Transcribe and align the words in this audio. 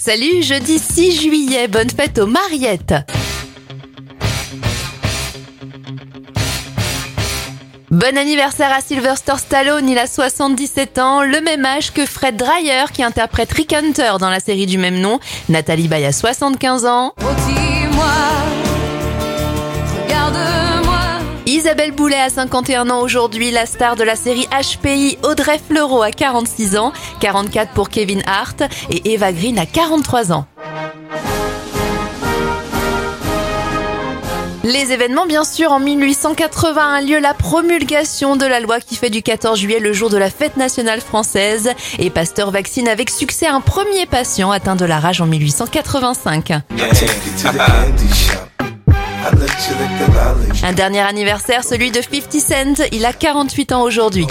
Salut, 0.00 0.44
jeudi 0.44 0.78
6 0.78 1.22
juillet, 1.22 1.66
bonne 1.66 1.90
fête 1.90 2.20
aux 2.20 2.26
Mariettes 2.26 2.94
Bon 7.90 8.16
anniversaire 8.16 8.72
à 8.72 8.80
Sylvester 8.80 9.32
Stallone, 9.38 9.88
il 9.88 9.98
a 9.98 10.06
77 10.06 10.98
ans, 11.00 11.24
le 11.24 11.40
même 11.40 11.66
âge 11.66 11.92
que 11.92 12.06
Fred 12.06 12.36
Dreyer 12.36 12.84
qui 12.94 13.02
interprète 13.02 13.50
Rick 13.50 13.72
Hunter 13.72 14.12
dans 14.20 14.30
la 14.30 14.38
série 14.38 14.66
du 14.66 14.78
même 14.78 15.00
nom. 15.00 15.18
Nathalie 15.48 15.88
Baye 15.88 16.04
a 16.04 16.12
75 16.12 16.86
ans. 16.86 17.12
Oh, 17.20 17.24
Isabelle 21.68 21.92
Boulet 21.92 22.18
a 22.18 22.30
51 22.30 22.88
ans 22.88 23.02
aujourd'hui, 23.02 23.50
la 23.50 23.66
star 23.66 23.94
de 23.94 24.02
la 24.02 24.16
série 24.16 24.46
HPI 24.46 25.18
Audrey 25.22 25.60
Fleurot 25.68 26.00
a 26.00 26.10
46 26.10 26.78
ans, 26.78 26.94
44 27.20 27.72
pour 27.72 27.90
Kevin 27.90 28.22
Hart 28.24 28.62
et 28.88 29.12
Eva 29.12 29.34
Green 29.34 29.58
a 29.58 29.66
43 29.66 30.32
ans. 30.32 30.46
Les 34.64 34.92
événements, 34.92 35.26
bien 35.26 35.44
sûr, 35.44 35.70
en 35.70 35.78
1881 35.78 36.90
a 36.90 37.02
lieu 37.02 37.18
la 37.18 37.34
promulgation 37.34 38.36
de 38.36 38.46
la 38.46 38.60
loi 38.60 38.80
qui 38.80 38.96
fait 38.96 39.10
du 39.10 39.22
14 39.22 39.58
juillet 39.58 39.78
le 39.78 39.92
jour 39.92 40.08
de 40.08 40.16
la 40.16 40.30
fête 40.30 40.56
nationale 40.56 41.02
française 41.02 41.72
et 41.98 42.08
Pasteur 42.08 42.50
vaccine 42.50 42.88
avec 42.88 43.10
succès 43.10 43.46
un 43.46 43.60
premier 43.60 44.06
patient 44.06 44.50
atteint 44.50 44.76
de 44.76 44.86
la 44.86 44.98
rage 45.00 45.20
en 45.20 45.26
1885. 45.26 46.62
Un 50.68 50.74
dernier 50.74 51.00
anniversaire, 51.00 51.64
celui 51.64 51.90
de 51.90 52.02
50 52.02 52.32
Cent, 52.40 52.84
il 52.92 53.06
a 53.06 53.14
48 53.14 53.72
ans 53.72 53.80
aujourd'hui. 53.84 54.26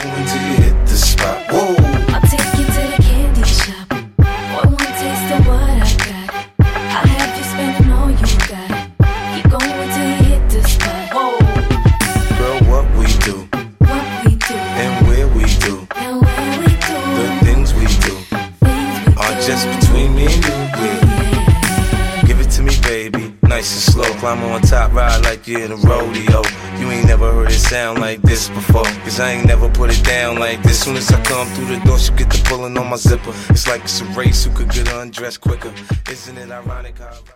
Nice 23.43 23.73
and 23.73 23.93
slow. 23.93 24.19
Climb 24.19 24.43
on 24.43 24.61
top, 24.61 24.93
ride 24.93 25.23
like 25.23 25.47
you're 25.47 25.61
in 25.61 25.71
a 25.71 25.75
rodeo. 25.75 26.41
You 26.79 26.91
ain't 26.91 27.07
never 27.07 27.31
heard 27.31 27.49
it 27.49 27.59
sound 27.59 27.99
like 27.99 28.21
this 28.21 28.49
before. 28.49 28.85
Cause 29.03 29.19
I 29.19 29.31
ain't 29.31 29.47
never 29.47 29.69
put 29.69 29.89
it 29.89 30.03
down 30.03 30.37
like 30.39 30.61
this. 30.63 30.83
Soon 30.83 30.95
as 30.95 31.11
I 31.11 31.21
come 31.23 31.47
through 31.47 31.67
the 31.67 31.79
door, 31.85 31.99
she 31.99 32.11
get 32.13 32.29
the 32.29 32.41
pulling 32.47 32.77
on 32.77 32.89
my 32.89 32.97
zipper. 32.97 33.33
It's 33.49 33.67
like 33.67 33.83
it's 33.83 34.01
a 34.01 34.05
race 34.05 34.45
who 34.45 34.51
could 34.53 34.69
get 34.69 34.91
undressed 34.91 35.41
quicker. 35.41 35.73
Isn't 36.09 36.37
it 36.37 36.51
ironic 36.51 36.97
how 36.99 37.27